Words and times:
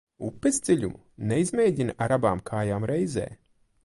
Upes 0.27 0.55
dziļumu 0.67 1.27
neizmēģina 1.31 1.95
ar 2.07 2.15
abām 2.17 2.41
kājām 2.53 2.89
reizē. 2.93 3.27